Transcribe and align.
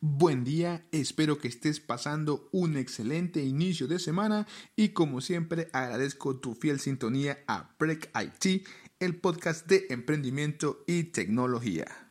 Buen 0.00 0.44
día, 0.44 0.86
espero 0.92 1.38
que 1.38 1.48
estés 1.48 1.80
pasando 1.80 2.48
un 2.52 2.76
excelente 2.76 3.42
inicio 3.42 3.88
de 3.88 3.98
semana 3.98 4.46
y 4.76 4.90
como 4.90 5.20
siempre 5.20 5.68
agradezco 5.72 6.36
tu 6.38 6.54
fiel 6.54 6.78
sintonía 6.78 7.42
a 7.48 7.74
Break 7.80 8.08
IT, 8.14 8.64
el 9.00 9.16
podcast 9.16 9.66
de 9.66 9.86
emprendimiento 9.90 10.84
y 10.86 11.02
tecnología. 11.02 12.07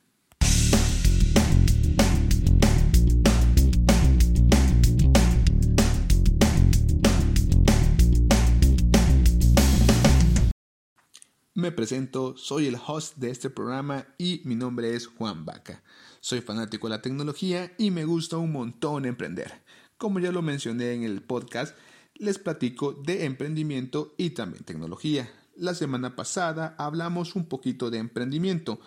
Me 11.68 11.74
presento, 11.74 12.38
soy 12.38 12.68
el 12.68 12.78
host 12.88 13.18
de 13.18 13.30
este 13.30 13.50
programa 13.50 14.06
y 14.18 14.40
mi 14.46 14.56
nombre 14.56 14.96
es 14.96 15.06
Juan 15.06 15.44
Vaca. 15.44 15.84
Soy 16.22 16.40
fanático 16.40 16.88
de 16.88 16.96
la 16.96 17.02
tecnología 17.02 17.74
y 17.78 17.92
me 17.92 18.06
gusta 18.06 18.38
un 18.38 18.54
montón 18.54 19.06
emprender. 19.06 19.66
Como 19.98 20.20
ya 20.20 20.32
lo 20.32 20.42
mencioné 20.42 20.94
en 20.94 21.04
el 21.04 21.22
podcast, 21.22 21.76
les 22.16 22.40
platico 22.40 22.94
de 22.94 23.26
emprendimiento 23.26 24.16
y 24.16 24.30
también 24.30 24.64
tecnología. 24.64 25.30
La 25.58 25.74
semana 25.74 26.16
pasada 26.16 26.74
hablamos 26.78 27.36
un 27.36 27.50
poquito 27.50 27.90
de 27.90 27.98
emprendimiento, 27.98 28.80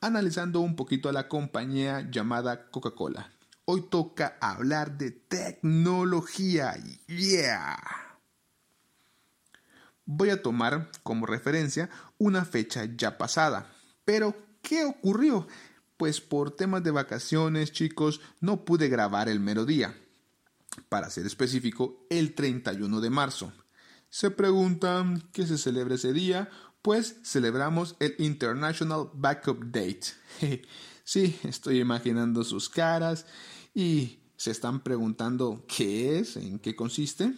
analizando 0.00 0.58
un 0.58 0.74
poquito 0.74 1.08
a 1.08 1.12
la 1.12 1.28
compañía 1.28 2.10
llamada 2.10 2.68
Coca-Cola. 2.68 3.30
Hoy 3.64 3.82
toca 3.82 4.38
hablar 4.40 4.98
de 4.98 5.12
tecnología. 5.12 6.74
Yeah 7.06 8.03
voy 10.06 10.30
a 10.30 10.42
tomar 10.42 10.90
como 11.02 11.26
referencia 11.26 11.90
una 12.18 12.44
fecha 12.44 12.86
ya 12.96 13.18
pasada. 13.18 13.72
Pero, 14.04 14.36
¿qué 14.62 14.84
ocurrió? 14.84 15.46
Pues 15.96 16.20
por 16.20 16.50
temas 16.50 16.82
de 16.82 16.90
vacaciones, 16.90 17.72
chicos, 17.72 18.20
no 18.40 18.64
pude 18.64 18.88
grabar 18.88 19.28
el 19.28 19.40
mero 19.40 19.64
día. 19.64 19.96
Para 20.88 21.10
ser 21.10 21.26
específico, 21.26 22.06
el 22.10 22.34
31 22.34 23.00
de 23.00 23.10
marzo. 23.10 23.52
Se 24.10 24.30
preguntan 24.30 25.28
qué 25.32 25.46
se 25.46 25.58
celebra 25.58 25.94
ese 25.94 26.12
día. 26.12 26.50
Pues 26.82 27.16
celebramos 27.24 27.96
el 28.00 28.14
International 28.18 29.08
Backup 29.14 29.64
Date. 29.66 30.06
sí, 31.04 31.38
estoy 31.44 31.80
imaginando 31.80 32.44
sus 32.44 32.68
caras 32.68 33.26
y 33.72 34.18
se 34.36 34.50
están 34.50 34.82
preguntando 34.82 35.64
qué 35.66 36.18
es, 36.18 36.36
en 36.36 36.58
qué 36.58 36.76
consiste. 36.76 37.32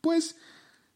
Pues 0.00 0.36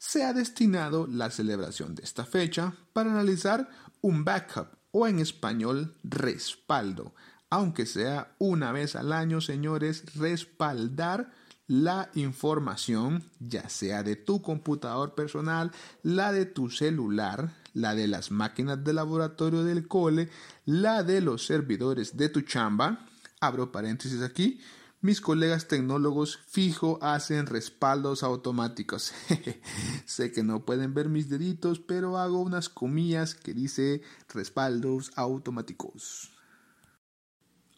se 0.03 0.25
ha 0.25 0.33
destinado 0.33 1.06
la 1.06 1.31
celebración 1.31 1.95
de 1.95 2.03
esta 2.03 2.25
fecha 2.25 2.75
para 2.92 3.12
analizar 3.12 3.70
un 4.00 4.25
backup 4.25 4.67
o 4.91 5.06
en 5.06 5.20
español 5.20 5.95
respaldo, 6.03 7.14
aunque 7.50 7.86
sea 7.86 8.34
una 8.41 8.73
vez 8.73 8.97
al 8.97 9.12
año, 9.12 9.41
señores, 9.41 10.03
respaldar 10.17 11.30
la 11.69 12.11
información, 12.14 13.30
ya 13.39 13.69
sea 13.69 14.03
de 14.03 14.17
tu 14.17 14.42
computador 14.42 15.14
personal, 15.14 15.70
la 16.03 16.33
de 16.33 16.47
tu 16.47 16.69
celular, 16.69 17.55
la 17.73 17.95
de 17.95 18.08
las 18.08 18.33
máquinas 18.33 18.83
de 18.83 18.95
laboratorio 18.95 19.62
del 19.62 19.86
cole, 19.86 20.30
la 20.64 21.05
de 21.05 21.20
los 21.20 21.47
servidores 21.47 22.17
de 22.17 22.28
tu 22.28 22.41
chamba, 22.41 23.06
abro 23.41 23.70
paréntesis 23.70 24.20
aquí, 24.20 24.61
mis 25.03 25.20
colegas 25.20 25.67
tecnólogos 25.67 26.39
fijo 26.47 26.98
hacen 27.03 27.47
respaldos 27.47 28.22
automáticos. 28.22 29.12
sé 30.06 30.31
que 30.31 30.45
no 30.45 30.64
pueden 30.64 30.95
ver 30.95 31.08
mis 31.08 31.28
deditos, 31.28 31.81
pero 31.81 32.19
hago 32.19 32.41
unas 32.41 32.69
comillas 32.69 33.34
que 33.34 33.53
dice 33.53 34.03
respaldos 34.28 35.11
automáticos. 35.17 36.30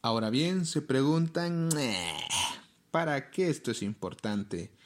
Ahora 0.03 0.29
bien, 0.29 0.67
se 0.67 0.83
preguntan, 0.83 1.71
¿para 2.91 3.31
qué 3.31 3.49
esto 3.49 3.71
es 3.71 3.83
importante? 3.83 4.77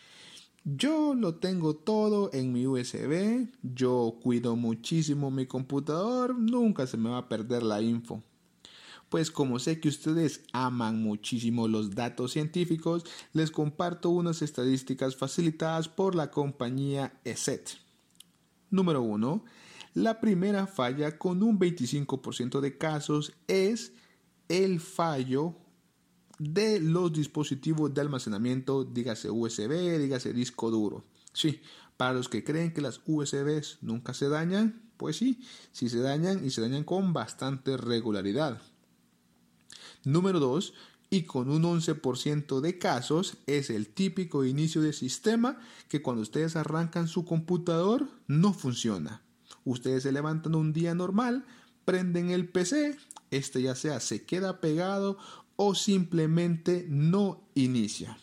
Yo 0.63 1.15
lo 1.15 1.37
tengo 1.37 1.75
todo 1.75 2.31
en 2.33 2.53
mi 2.53 2.69
USB, 2.69 3.49
yo 3.63 4.21
cuido 4.23 4.55
muchísimo 4.55 5.33
mi 5.33 5.47
computador, 5.47 6.39
nunca 6.39 6.87
se 6.87 6.99
me 6.99 7.11
va 7.11 7.19
a 7.19 7.29
perder 7.29 7.65
la 7.65 7.83
info 7.83 8.23
pues 9.09 9.31
como 9.31 9.59
sé 9.59 9.81
que 9.81 9.89
ustedes 9.89 10.43
aman 10.53 11.03
muchísimo 11.03 11.69
los 11.69 11.95
datos 11.95 12.33
científicos, 12.33 13.05
les 13.33 13.51
comparto 13.51 14.11
unas 14.11 14.43
estadísticas 14.43 15.17
facilitadas 15.17 15.89
por 15.89 16.15
la 16.15 16.31
compañía 16.31 17.21
ESET. 17.25 17.79
Número 18.71 19.03
1. 19.03 19.45
La 19.95 20.21
primera 20.21 20.67
falla 20.67 21.19
con 21.19 21.43
un 21.43 21.59
25% 21.59 22.61
de 22.61 22.77
casos 22.77 23.33
es 23.47 23.93
el 24.49 24.81
fallo 24.81 25.57
de 26.39 26.81
los 26.81 27.13
dispositivos 27.13 27.93
de 27.93 28.01
almacenamiento, 28.01 28.85
dígase 28.85 29.31
USB, 29.31 29.99
dígase 29.99 30.33
disco 30.33 30.71
duro. 30.71 31.05
Sí, 31.33 31.61
para 31.97 32.13
los 32.13 32.29
que 32.29 32.45
creen 32.45 32.73
que 32.73 32.81
las 32.81 33.01
USBs 33.07 33.79
nunca 33.81 34.15
se 34.15 34.29
dañan, 34.29 34.83
pues 34.97 35.17
sí, 35.17 35.41
sí 35.73 35.89
se 35.89 35.99
dañan 35.99 36.45
y 36.45 36.51
se 36.51 36.61
dañan 36.61 36.85
con 36.85 37.13
bastante 37.13 37.77
regularidad. 37.77 38.61
Número 40.05 40.41
2, 40.41 40.75
y 41.11 41.23
con 41.23 41.51
un 41.51 41.63
11% 41.63 42.61
de 42.61 42.79
casos 42.79 43.39
es 43.47 43.71
el 43.71 43.89
típico 43.89 44.45
inicio 44.45 44.83
de 44.83 44.93
sistema 44.93 45.59
que 45.89 46.03
cuando 46.03 46.23
ustedes 46.23 46.57
arrancan 46.57 47.09
su 47.09 47.25
computador 47.25 48.09
no 48.27 48.53
funciona. 48.53 49.23
Ustedes 49.65 50.03
se 50.03 50.13
levantan 50.13 50.55
un 50.55 50.73
día 50.73 50.95
normal, 50.95 51.47
prenden 51.85 52.31
el 52.31 52.49
PC, 52.49 52.99
este 53.31 53.63
ya 53.63 53.75
sea 53.75 54.01
se 54.01 54.25
queda 54.25 54.61
pegado 54.61 55.19
o 55.57 55.75
simplemente 55.75 56.87
no 56.89 57.43
inicia. 57.55 58.19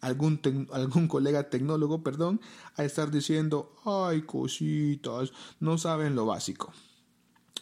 Algún, 0.00 0.40
algún 0.72 1.08
colega 1.08 1.48
tecnólogo, 1.48 2.02
perdón, 2.02 2.40
a 2.76 2.84
estar 2.84 3.10
diciendo, 3.10 3.74
ay 3.84 4.22
cositas, 4.22 5.32
no 5.60 5.78
saben 5.78 6.14
lo 6.14 6.26
básico. 6.26 6.72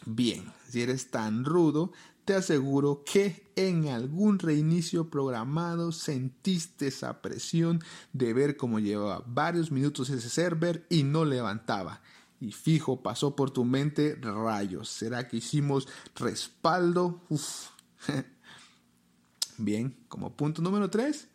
Bien, 0.05 0.51
si 0.67 0.81
eres 0.81 1.11
tan 1.11 1.45
rudo, 1.45 1.91
te 2.25 2.35
aseguro 2.35 3.03
que 3.03 3.51
en 3.55 3.89
algún 3.89 4.39
reinicio 4.39 5.09
programado 5.09 5.91
sentiste 5.91 6.87
esa 6.87 7.21
presión 7.21 7.83
de 8.13 8.33
ver 8.33 8.57
cómo 8.57 8.79
llevaba 8.79 9.23
varios 9.27 9.71
minutos 9.71 10.09
ese 10.09 10.29
server 10.29 10.85
y 10.89 11.03
no 11.03 11.25
levantaba. 11.25 12.01
Y 12.39 12.51
fijo, 12.51 13.03
pasó 13.03 13.35
por 13.35 13.51
tu 13.51 13.65
mente 13.65 14.15
rayos. 14.15 14.89
¿Será 14.89 15.27
que 15.27 15.37
hicimos 15.37 15.87
respaldo? 16.15 17.21
Bien, 19.57 19.95
como 20.07 20.35
punto 20.35 20.61
número 20.61 20.89
3, 20.89 21.27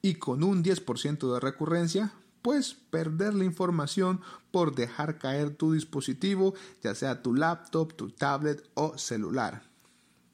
y 0.00 0.14
con 0.14 0.42
un 0.42 0.64
10% 0.64 1.34
de 1.34 1.40
recurrencia, 1.40 2.14
pues 2.40 2.72
perder 2.72 3.34
la 3.34 3.44
información 3.44 4.22
por 4.50 4.74
dejar 4.74 5.18
caer 5.18 5.54
tu 5.54 5.72
dispositivo, 5.72 6.54
ya 6.82 6.94
sea 6.94 7.22
tu 7.22 7.34
laptop, 7.34 7.94
tu 7.94 8.10
tablet 8.10 8.66
o 8.74 8.96
celular. 8.96 9.67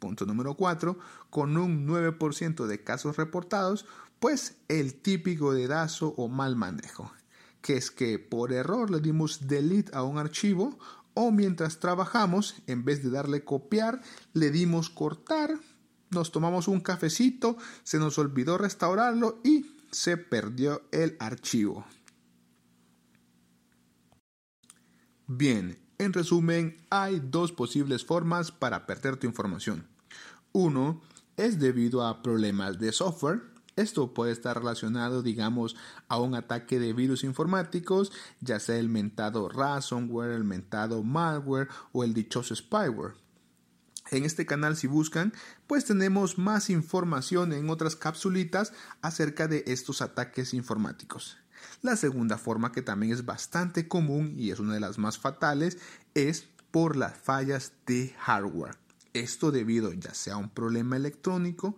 Punto 0.05 0.27
número 0.27 0.53
4, 0.53 0.99
con 1.31 1.57
un 1.57 1.89
9% 1.89 2.67
de 2.67 2.85
casos 2.85 3.17
reportados, 3.17 3.87
pues 4.21 4.59
el 4.69 4.97
típico 4.97 5.55
dedazo 5.55 6.09
o 6.19 6.29
mal 6.29 6.57
manejo, 6.57 7.11
que 7.63 7.79
es 7.79 7.91
que 7.91 8.19
por 8.19 8.53
error 8.53 8.91
le 8.91 9.01
dimos 9.01 9.47
delete 9.49 9.97
a 9.97 10.03
un 10.03 10.19
archivo 10.19 10.79
o 11.15 11.31
mientras 11.31 11.81
trabajamos, 11.81 12.57
en 12.67 12.85
vez 12.85 13.03
de 13.03 13.09
darle 13.09 13.45
copiar, 13.45 14.03
le 14.35 14.51
dimos 14.51 14.91
cortar, 14.91 15.59
nos 16.11 16.33
tomamos 16.33 16.69
un 16.69 16.81
cafecito, 16.81 17.57
se 17.83 17.99
nos 17.99 18.19
olvidó 18.19 18.59
restaurarlo 18.59 19.41
y 19.43 19.75
se 19.91 20.19
perdió 20.19 20.83
el 20.93 21.17
archivo. 21.19 21.87
Bien, 25.27 25.79
en 25.97 26.13
resumen, 26.13 26.77
hay 26.91 27.23
dos 27.25 27.53
posibles 27.53 28.05
formas 28.05 28.53
para 28.53 28.85
perder 28.85 29.17
tu 29.17 29.27
información. 29.27 29.94
Uno 30.57 31.03
es 31.37 31.59
debido 31.59 32.07
a 32.07 32.23
problemas 32.23 32.79
de 32.79 32.93
software. 32.93 33.43
Esto 33.75 34.15
puede 34.15 34.31
estar 34.31 34.57
relacionado, 34.57 35.21
digamos, 35.21 35.75
a 36.07 36.21
un 36.21 36.37
ataque 36.37 36.79
de 36.79 36.93
virus 36.93 37.25
informáticos, 37.25 38.13
ya 38.39 38.61
sea 38.61 38.77
el 38.77 38.89
mentado 38.89 39.49
ransomware, 39.49 40.31
el 40.31 40.45
mentado 40.45 41.03
malware 41.03 41.67
o 41.91 42.05
el 42.05 42.15
dichoso 42.15 42.55
spyware. 42.55 43.15
En 44.13 44.25
este 44.25 44.47
canal, 44.47 44.77
si 44.77 44.87
buscan, 44.87 45.33
pues 45.67 45.87
tenemos 45.87 46.39
más 46.39 46.71
información 46.71 47.53
en 47.53 47.69
otras 47.69 47.97
capsulitas 47.97 48.73
acerca 49.03 49.49
de 49.49 49.65
estos 49.67 50.03
ataques 50.03 50.55
informáticos. 50.55 51.37
La 51.83 51.97
segunda 51.97 52.39
forma, 52.39 52.71
que 52.71 52.81
también 52.81 53.13
es 53.13 53.27
bastante 53.27 53.89
común 53.89 54.37
y 54.39 54.53
es 54.53 54.61
una 54.61 54.75
de 54.75 54.81
las 54.81 54.99
más 54.99 55.19
fatales, 55.19 55.79
es 56.15 56.47
por 56.71 56.95
las 56.95 57.19
fallas 57.19 57.73
de 57.87 58.15
hardware. 58.21 58.84
Esto 59.15 59.53
debido 59.53 59.93
ya 59.93 60.13
sea 60.13 60.35
a 60.35 60.39
un 60.39 60.51
problema 60.51 60.97
electrónico, 60.97 61.77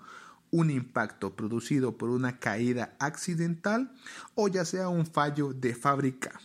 un 0.51 0.71
impacto 0.71 1.37
producido 1.37 1.99
por 1.99 2.09
una 2.09 2.39
caída 2.39 2.97
accidental 2.99 3.93
o 4.35 4.49
ya 4.49 4.65
sea 4.65 4.89
un 4.89 5.07
fallo 5.07 5.53
de 5.53 5.75
fábrica. 5.75 6.41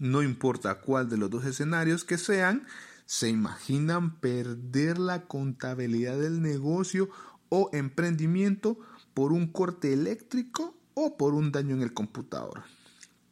No 0.00 0.22
importa 0.22 0.80
cuál 0.80 1.08
de 1.08 1.18
los 1.18 1.30
dos 1.30 1.44
escenarios 1.44 2.04
que 2.04 2.16
sean, 2.16 2.66
se 3.04 3.28
imaginan 3.28 4.18
perder 4.18 4.98
la 4.98 5.26
contabilidad 5.26 6.18
del 6.18 6.40
negocio 6.40 7.08
o 7.50 7.70
emprendimiento 7.72 8.78
por 9.14 9.32
un 9.32 9.46
corte 9.46 9.92
eléctrico 9.92 10.74
o 10.94 11.16
por 11.16 11.34
un 11.34 11.52
daño 11.52 11.74
en 11.74 11.82
el 11.82 11.92
computador. 11.92 12.64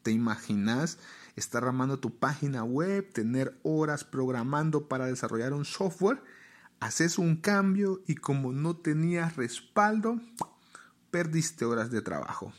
¿Te 0.03 0.11
imaginas 0.11 0.99
estar 1.37 1.65
armando 1.65 1.99
tu 1.99 2.19
página 2.19 2.65
web, 2.65 3.11
tener 3.13 3.59
horas 3.63 4.05
programando 4.05 4.89
para 4.89 5.07
desarrollar 5.07 5.55
un 5.55 5.65
software? 5.65 6.23
Haces 6.81 7.19
un 7.19 7.37
cambio 7.37 8.03
y 8.07 8.17
como 8.17 8.53
no 8.53 8.77
tenías 8.77 9.37
respaldo, 9.37 10.21
perdiste 11.11 11.65
horas 11.65 11.91
de 11.91 12.03
trabajo. 12.03 12.53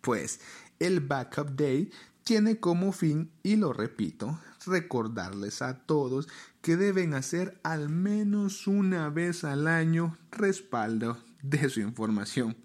Pues 0.00 0.40
el 0.78 1.00
Backup 1.00 1.50
Day 1.56 1.90
tiene 2.24 2.60
como 2.60 2.92
fin, 2.92 3.32
y 3.42 3.56
lo 3.56 3.72
repito, 3.72 4.38
recordarles 4.66 5.62
a 5.62 5.78
todos 5.86 6.28
que 6.60 6.76
deben 6.76 7.14
hacer 7.14 7.60
al 7.64 7.88
menos 7.88 8.66
una 8.66 9.08
vez 9.08 9.44
al 9.44 9.66
año 9.66 10.16
respaldo 10.30 11.18
de 11.42 11.68
su 11.68 11.80
información. 11.80 12.56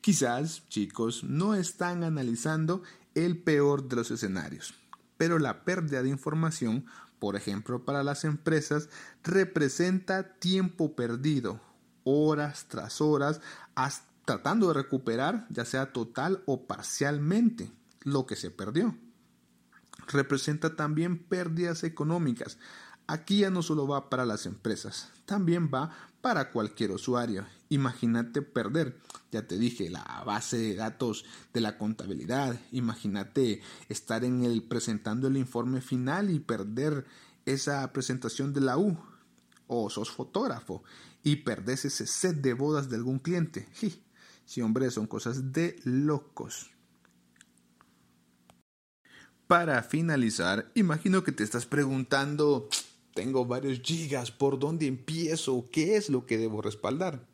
Quizás, 0.00 0.66
chicos, 0.68 1.24
no 1.24 1.54
están 1.54 2.02
analizando 2.02 2.82
el 3.14 3.38
peor 3.38 3.88
de 3.88 3.96
los 3.96 4.10
escenarios, 4.10 4.74
pero 5.16 5.38
la 5.38 5.64
pérdida 5.64 6.02
de 6.02 6.08
información, 6.08 6.86
por 7.20 7.36
ejemplo, 7.36 7.84
para 7.84 8.02
las 8.02 8.24
empresas, 8.24 8.88
representa 9.22 10.34
tiempo 10.38 10.96
perdido, 10.96 11.60
horas 12.02 12.66
tras 12.68 13.00
horas, 13.00 13.40
tratando 14.24 14.68
de 14.68 14.74
recuperar, 14.74 15.46
ya 15.50 15.64
sea 15.64 15.92
total 15.92 16.42
o 16.46 16.66
parcialmente, 16.66 17.70
lo 18.00 18.26
que 18.26 18.36
se 18.36 18.50
perdió. 18.50 18.96
Representa 20.08 20.74
también 20.74 21.22
pérdidas 21.22 21.84
económicas. 21.84 22.58
Aquí 23.10 23.38
ya 23.38 23.50
no 23.50 23.60
solo 23.64 23.88
va 23.88 24.08
para 24.08 24.24
las 24.24 24.46
empresas, 24.46 25.10
también 25.26 25.68
va 25.68 25.90
para 26.20 26.52
cualquier 26.52 26.92
usuario. 26.92 27.44
Imagínate 27.68 28.40
perder, 28.40 29.00
ya 29.32 29.48
te 29.48 29.58
dije, 29.58 29.90
la 29.90 30.22
base 30.24 30.58
de 30.58 30.76
datos 30.76 31.24
de 31.52 31.60
la 31.60 31.76
contabilidad. 31.76 32.56
Imagínate 32.70 33.62
estar 33.88 34.22
en 34.22 34.44
el 34.44 34.62
presentando 34.62 35.26
el 35.26 35.38
informe 35.38 35.80
final 35.80 36.30
y 36.30 36.38
perder 36.38 37.04
esa 37.46 37.92
presentación 37.92 38.52
de 38.52 38.60
la 38.60 38.78
U. 38.78 38.96
O 39.66 39.90
sos 39.90 40.12
fotógrafo 40.12 40.84
y 41.24 41.34
perdés 41.36 41.86
ese 41.86 42.06
set 42.06 42.36
de 42.36 42.54
bodas 42.54 42.90
de 42.90 42.96
algún 42.96 43.18
cliente. 43.18 43.68
Sí, 44.44 44.62
hombre, 44.62 44.88
son 44.92 45.08
cosas 45.08 45.52
de 45.52 45.80
locos. 45.82 46.70
Para 49.48 49.82
finalizar, 49.82 50.70
imagino 50.76 51.24
que 51.24 51.32
te 51.32 51.42
estás 51.42 51.66
preguntando, 51.66 52.68
tengo 53.20 53.44
varios 53.44 53.82
gigas, 53.82 54.30
¿por 54.30 54.58
dónde 54.58 54.86
empiezo? 54.86 55.66
¿Qué 55.70 55.96
es 55.96 56.08
lo 56.08 56.24
que 56.24 56.38
debo 56.38 56.62
respaldar? 56.62 57.26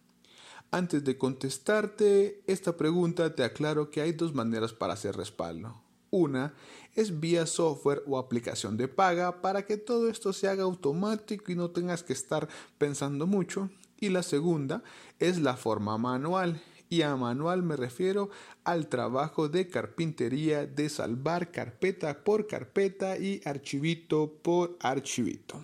Antes 0.72 1.04
de 1.04 1.16
contestarte 1.16 2.42
esta 2.48 2.76
pregunta, 2.76 3.36
te 3.36 3.44
aclaro 3.44 3.88
que 3.88 4.00
hay 4.00 4.10
dos 4.10 4.34
maneras 4.34 4.72
para 4.72 4.94
hacer 4.94 5.16
respaldo. 5.16 5.80
Una 6.10 6.54
es 6.96 7.20
vía 7.20 7.46
software 7.46 8.02
o 8.08 8.18
aplicación 8.18 8.76
de 8.76 8.88
paga 8.88 9.40
para 9.40 9.64
que 9.64 9.76
todo 9.76 10.08
esto 10.08 10.32
se 10.32 10.48
haga 10.48 10.64
automático 10.64 11.52
y 11.52 11.54
no 11.54 11.70
tengas 11.70 12.02
que 12.02 12.14
estar 12.14 12.48
pensando 12.78 13.28
mucho. 13.28 13.70
Y 14.00 14.08
la 14.08 14.24
segunda 14.24 14.82
es 15.20 15.38
la 15.38 15.56
forma 15.56 15.96
manual, 15.98 16.60
y 16.88 17.02
a 17.02 17.14
manual 17.14 17.62
me 17.62 17.76
refiero 17.76 18.28
al 18.64 18.88
trabajo 18.88 19.48
de 19.48 19.68
carpintería 19.68 20.66
de 20.66 20.88
salvar 20.88 21.52
carpeta 21.52 22.24
por 22.24 22.48
carpeta 22.48 23.16
y 23.18 23.40
archivito 23.44 24.32
por 24.42 24.76
archivito. 24.80 25.62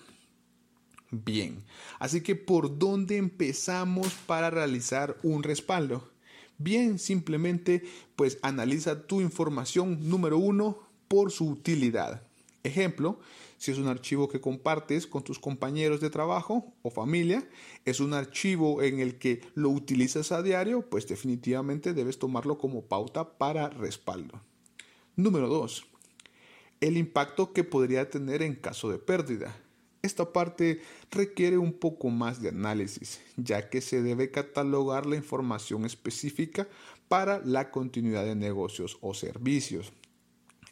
Bien, 1.15 1.63
así 1.99 2.23
que 2.23 2.37
¿por 2.37 2.79
dónde 2.79 3.19
empezamos 3.19 4.15
para 4.27 4.49
realizar 4.49 5.19
un 5.23 5.43
respaldo? 5.43 6.09
Bien, 6.57 6.99
simplemente 6.99 7.85
pues 8.17 8.39
analiza 8.41 9.07
tu 9.07 9.21
información 9.21 10.09
número 10.09 10.39
uno 10.39 10.79
por 11.09 11.31
su 11.31 11.51
utilidad. 11.51 12.23
Ejemplo, 12.63 13.21
si 13.59 13.73
es 13.73 13.79
un 13.79 13.89
archivo 13.89 14.31
que 14.31 14.41
compartes 14.41 15.07
con 15.07 15.23
tus 15.23 15.39
compañeros 15.39 16.01
de 16.01 16.09
trabajo 16.09 16.73
o 16.81 16.91
familia, 16.91 17.47
es 17.85 18.01
un 18.01 18.15
archivo 18.15 18.81
en 18.81 18.99
el 18.99 19.19
que 19.19 19.43
lo 19.55 19.69
utilizas 19.69 20.33
a 20.33 20.43
diario, 20.43 20.89
pues 20.89 21.07
definitivamente 21.07 21.93
debes 21.93 22.19
tomarlo 22.19 22.57
como 22.57 22.87
pauta 22.87 23.37
para 23.37 23.69
respaldo. 23.69 24.41
Número 25.15 25.49
2. 25.49 25.85
El 26.81 26.97
impacto 26.97 27.53
que 27.53 27.65
podría 27.65 28.09
tener 28.09 28.41
en 28.41 28.55
caso 28.55 28.91
de 28.91 28.99
pérdida. 28.99 29.55
Esta 30.03 30.33
parte 30.33 30.81
requiere 31.13 31.59
un 31.59 31.73
poco 31.73 32.11
más 32.11 32.43
de 32.43 32.49
análisis, 32.49 33.21
ya 33.37 33.71
que 33.71 33.81
se 33.81 34.03
debe 34.03 34.33
catalogar 34.33 35.07
la 35.07 35.15
información 35.15 35.85
específica 35.85 36.67
para 37.07 37.41
la 37.45 37.71
continuidad 37.71 38.25
de 38.25 38.35
negocios 38.35 38.99
o 39.01 39.15
servicios. 39.15 39.93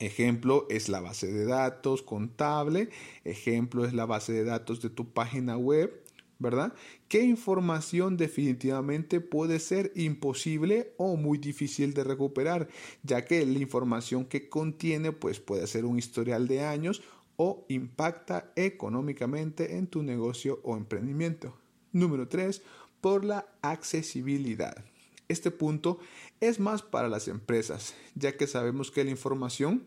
Ejemplo 0.00 0.66
es 0.68 0.88
la 0.88 1.00
base 1.00 1.30
de 1.30 1.44
datos 1.44 2.02
contable, 2.02 2.88
ejemplo 3.24 3.84
es 3.84 3.92
la 3.92 4.06
base 4.06 4.32
de 4.32 4.44
datos 4.44 4.82
de 4.82 4.90
tu 4.90 5.12
página 5.12 5.56
web, 5.56 6.02
¿verdad? 6.40 6.72
¿Qué 7.06 7.22
información 7.22 8.16
definitivamente 8.16 9.20
puede 9.20 9.60
ser 9.60 9.92
imposible 9.94 10.94
o 10.96 11.16
muy 11.16 11.38
difícil 11.38 11.92
de 11.94 12.02
recuperar? 12.02 12.68
Ya 13.04 13.26
que 13.26 13.44
la 13.46 13.58
información 13.58 14.24
que 14.24 14.48
contiene 14.48 15.12
pues 15.12 15.38
puede 15.38 15.66
ser 15.68 15.84
un 15.84 15.98
historial 15.98 16.48
de 16.48 16.64
años 16.64 17.02
o 17.42 17.64
impacta 17.69 18.52
económicamente 18.54 19.78
en 19.78 19.87
tu 19.87 20.02
negocio 20.02 20.60
o 20.62 20.76
emprendimiento. 20.76 21.56
Número 21.90 22.28
3, 22.28 22.60
por 23.00 23.25
la 23.25 23.46
accesibilidad. 23.62 24.84
Este 25.26 25.50
punto 25.50 26.00
es 26.42 26.60
más 26.60 26.82
para 26.82 27.08
las 27.08 27.28
empresas, 27.28 27.94
ya 28.14 28.37
que 28.37 28.46
sabemos 28.46 28.90
que 28.90 29.04
la 29.04 29.10
información 29.10 29.84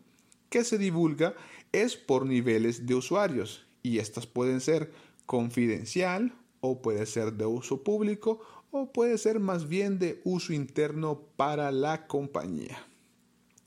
que 0.50 0.64
se 0.64 0.78
divulga 0.78 1.36
es 1.70 1.94
por 1.94 2.26
niveles 2.26 2.86
de 2.86 2.96
usuarios 2.96 3.64
y 3.84 3.98
estas 3.98 4.26
pueden 4.26 4.60
ser 4.60 4.90
confidencial 5.24 6.34
o 6.60 6.82
puede 6.82 7.06
ser 7.06 7.34
de 7.34 7.46
uso 7.46 7.84
público 7.84 8.40
o 8.72 8.90
puede 8.90 9.16
ser 9.16 9.38
más 9.38 9.68
bien 9.68 10.00
de 10.00 10.20
uso 10.24 10.52
interno 10.52 11.20
para 11.36 11.70
la 11.70 12.08
compañía. 12.08 12.84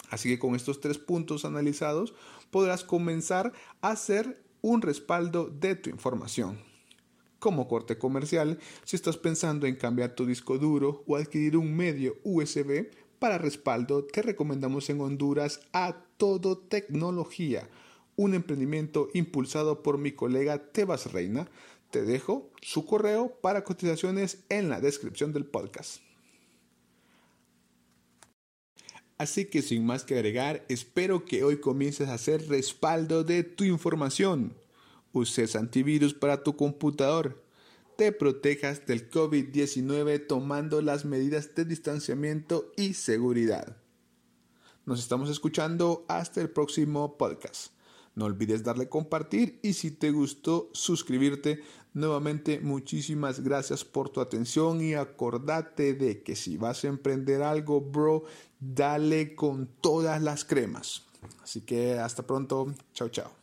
Así 0.10 0.30
que 0.30 0.40
con 0.40 0.56
estos 0.56 0.80
tres 0.80 0.98
puntos 0.98 1.46
analizados 1.46 2.14
podrás 2.52 2.84
comenzar 2.84 3.54
a 3.82 3.92
hacer 3.92 4.42
un 4.62 4.82
respaldo 4.82 5.50
de 5.50 5.76
tu 5.76 5.90
información 5.90 6.60
como 7.40 7.68
corte 7.68 8.00
comercial 8.00 8.58
si 8.84 8.96
estás 8.96 9.16
pensando 9.16 9.68
en 9.68 9.76
cambiar 9.76 10.16
tu 10.16 10.26
disco 10.26 10.58
duro 10.58 11.04
o 11.06 11.16
adquirir 11.16 11.56
un 11.56 11.76
medio 11.76 12.18
USB 12.24 12.88
para 13.20 13.38
respaldo 13.40 14.06
te 14.06 14.22
recomendamos 14.22 14.90
en 14.90 15.02
Honduras 15.02 15.62
a 15.74 16.04
Todo 16.18 16.58
Tecnología, 16.58 17.68
un 18.16 18.36
emprendimiento 18.36 19.10
impulsado 19.14 19.82
por 19.82 19.98
mi 19.98 20.12
colega 20.12 20.72
Tebas 20.72 21.12
Reina. 21.12 21.50
Te 21.90 22.04
dejo 22.04 22.52
su 22.62 22.86
correo 22.86 23.36
para 23.42 23.64
cotizaciones 23.64 24.44
en 24.50 24.70
la 24.70 24.82
descripción 24.82 25.34
del 25.34 25.46
podcast. 25.46 26.07
Así 29.18 29.46
que 29.46 29.62
sin 29.62 29.86
más 29.86 30.04
que 30.04 30.16
agregar, 30.16 30.66
espero 30.70 31.26
que 31.26 31.44
hoy 31.44 31.60
comiences 31.60 32.10
a 32.10 32.14
hacer 32.14 32.48
respaldo 32.48 33.24
de 33.24 33.44
tu 33.44 33.64
información 33.64 34.56
uses 35.18 35.56
antivirus 35.56 36.14
para 36.14 36.44
tu 36.44 36.56
computador, 36.56 37.44
te 37.98 38.12
protejas 38.12 38.86
del 38.86 39.10
COVID-19 39.10 40.28
tomando 40.28 40.82
las 40.82 41.06
medidas 41.06 41.56
de 41.56 41.66
distanciamiento 41.66 42.72
y 42.78 42.94
seguridad. 42.94 43.78
Nos 44.86 45.00
estamos 45.00 45.30
escuchando 45.30 46.06
hasta 46.08 46.40
el 46.42 46.50
próximo 46.50 47.18
podcast. 47.18 47.72
No 48.16 48.26
olvides 48.26 48.64
darle 48.64 48.88
compartir 48.88 49.60
y 49.62 49.74
si 49.74 49.92
te 49.92 50.12
gustó 50.12 50.70
suscribirte. 50.74 51.62
Nuevamente 51.98 52.60
muchísimas 52.60 53.40
gracias 53.40 53.84
por 53.84 54.10
tu 54.10 54.22
atención 54.22 54.84
y 54.84 54.94
acordate 54.94 55.96
de 55.96 56.22
que 56.22 56.36
si 56.36 56.56
vas 56.56 56.84
a 56.84 56.90
emprender 56.90 57.42
algo, 57.42 57.82
bro, 57.82 58.22
dale 58.60 59.34
con 59.34 59.68
todas 59.82 60.22
las 60.22 60.46
cremas. 60.46 61.08
Así 61.42 61.62
que 61.62 61.98
hasta 61.98 62.22
pronto. 62.22 62.72
Chao, 62.94 63.10
chao. 63.10 63.37